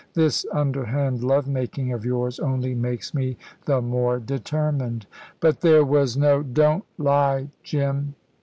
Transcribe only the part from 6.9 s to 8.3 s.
lie, Jim.